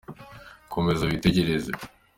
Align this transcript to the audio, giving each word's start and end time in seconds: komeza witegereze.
komeza 0.73 1.09
witegereze. 1.11 1.71